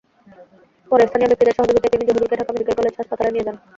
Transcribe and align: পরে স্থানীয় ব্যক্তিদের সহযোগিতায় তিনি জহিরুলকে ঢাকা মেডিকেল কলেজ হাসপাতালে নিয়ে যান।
পরে 0.91 1.03
স্থানীয় 1.07 1.29
ব্যক্তিদের 1.29 1.57
সহযোগিতায় 1.57 1.93
তিনি 1.93 2.03
জহিরুলকে 2.07 2.39
ঢাকা 2.39 2.51
মেডিকেল 2.53 2.75
কলেজ 2.77 2.93
হাসপাতালে 2.99 3.31
নিয়ে 3.33 3.45
যান। 3.47 3.57